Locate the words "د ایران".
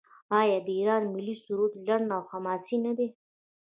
0.65-1.03